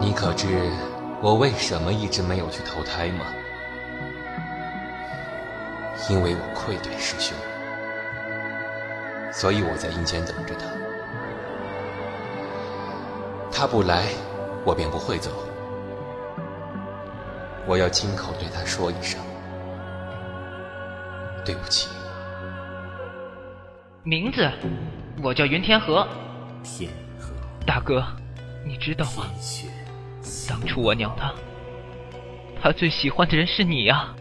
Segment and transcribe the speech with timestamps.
[0.00, 0.70] 你可知
[1.20, 3.26] 我为什么一直没有去投胎吗？
[6.08, 7.36] 因为我愧对师兄，
[9.32, 10.66] 所以我在阴间等着他。
[13.50, 14.04] 他不来，
[14.64, 15.30] 我便不会走。
[17.66, 19.20] 我要亲口对他说一声
[21.44, 21.88] 对不起。
[24.04, 24.48] 名字，
[25.22, 26.06] 我叫云天河。
[26.62, 27.34] 天河，
[27.66, 28.02] 大哥，
[28.64, 29.26] 你知道吗？
[30.48, 31.32] 当初我娘她，
[32.62, 34.14] 她最喜欢的人是你呀、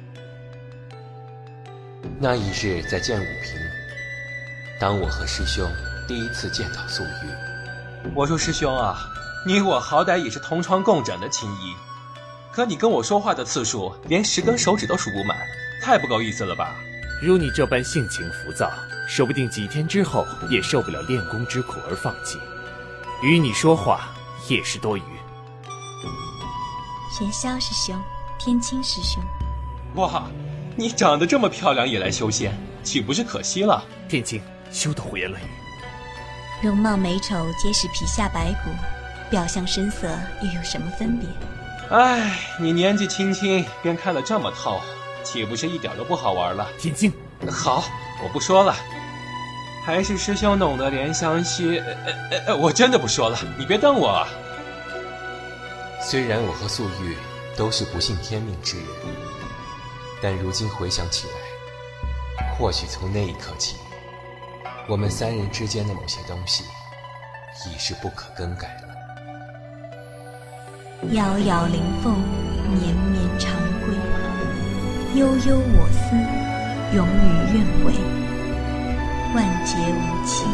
[2.19, 3.59] 那一日在剑武坪，
[4.79, 5.69] 当我和师兄
[6.07, 8.97] 第一次见到素玉，我说师兄啊，
[9.45, 11.73] 你我好歹也是同床共枕的情谊，
[12.51, 15.37] 可你跟我说话的次数连十根手指都数不满，
[15.81, 16.75] 太不够意思了吧？
[17.21, 18.71] 如你这般性情浮躁，
[19.07, 22.37] 说不定几天之后也受不了练功之苦而放弃。
[23.23, 24.09] 与你说话
[24.47, 25.01] 也是多余。
[27.19, 27.99] 元宵师兄，
[28.37, 29.23] 天青师兄，
[29.95, 30.29] 哇，
[30.75, 33.83] 你长得这么漂亮也来修仙，岂不是可惜了？
[34.07, 34.39] 天青，
[34.71, 35.47] 休得胡言乱语。
[36.61, 38.69] 容貌美丑皆是皮下白骨，
[39.31, 40.07] 表象深色
[40.43, 41.27] 又有什么分别？
[41.89, 44.79] 唉，你年纪轻轻便看得这么透，
[45.23, 46.67] 岂不是一点都不好玩了？
[46.77, 47.11] 天青，
[47.49, 47.83] 好，
[48.23, 48.75] 我不说了。
[49.83, 51.93] 还是师兄懂得怜香惜，呃
[52.29, 54.27] 呃呃，我真的不说了，你别瞪我啊。
[56.09, 57.17] 虽然我和素玉
[57.57, 58.85] 都是不信天命之人，
[60.23, 61.33] 但如今回想起来，
[62.53, 63.75] 或许从那一刻起，
[64.87, 66.63] 我们三人之间的某些东西
[67.69, 68.87] 已是不可更改了。
[71.11, 72.13] 遥遥灵凤，
[72.71, 73.51] 绵绵长
[73.81, 73.93] 归。
[75.13, 76.15] 悠悠我思，
[76.95, 77.91] 永与愿违。
[79.35, 80.45] 万劫无期，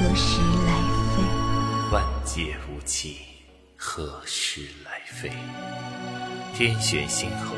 [0.00, 0.72] 何时来
[1.14, 1.22] 飞？
[1.92, 3.27] 万劫无期，
[3.80, 5.30] 何时来飞？
[6.52, 7.54] 天悬星河，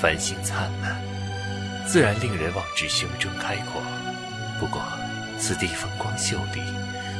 [0.00, 1.00] 繁星灿烂，
[1.86, 3.80] 自然令人望之胸中开阔。
[4.58, 4.82] 不过，
[5.38, 6.60] 此地风光秀丽，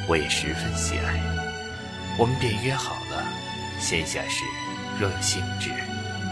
[0.08, 1.20] 我也十分喜爱。
[2.18, 3.24] 我们便约好了，
[3.78, 4.42] 闲暇时
[4.98, 5.70] 若有兴致，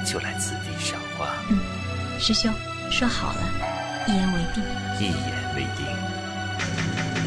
[0.05, 1.29] 就来此地赏花。
[1.51, 1.61] 嗯
[2.19, 2.53] 师兄，
[2.91, 3.41] 说好了，
[4.09, 4.65] 一言为定。
[4.99, 5.87] 一言为定。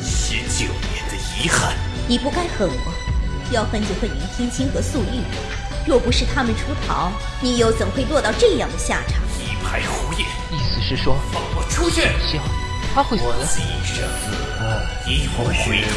[0.04, 1.74] 十九年的遗憾，
[2.10, 2.95] 你不该恨我，
[3.52, 5.22] 要恨就恨云天青和素玉。
[5.88, 7.12] 若不是他们出逃，
[7.42, 9.22] 你又怎会落到这样的下场？
[9.40, 10.28] 一派胡言！
[10.52, 12.02] 意思是说，放我出去！
[12.28, 12.42] 行，
[12.94, 13.24] 他会死。
[13.56, 14.04] 今生
[15.06, 15.90] 一不回头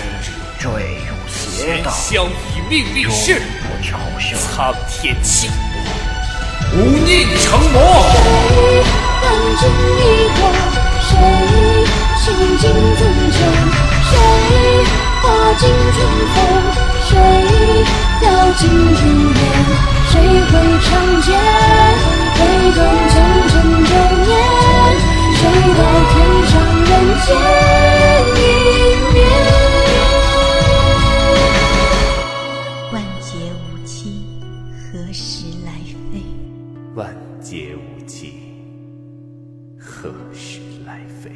[0.59, 0.71] 坠
[1.07, 4.37] 入邪道，相以命立誓，不嘲笑。
[4.37, 8.48] 苍天弃我，无宁成魔。
[18.59, 19.41] 掉进朱颜？
[20.09, 20.13] 谁
[20.47, 20.53] 会
[20.83, 20.91] 长
[21.23, 21.29] 剑？
[22.35, 22.39] 挥
[22.75, 23.15] 动缱
[23.49, 23.93] 绻流
[24.27, 24.31] 年？
[25.37, 25.41] 谁
[25.77, 25.81] 道
[26.11, 26.15] 天
[26.49, 26.53] 上
[26.83, 26.91] 人
[27.23, 27.27] 间
[28.35, 28.39] 一
[29.15, 29.17] 面？
[32.93, 33.97] 万劫无期，
[34.91, 35.23] 何时
[35.65, 35.69] 来
[36.11, 36.13] 飞？
[36.97, 36.99] 万
[37.41, 38.35] 劫无期，
[39.79, 41.31] 何时来飞？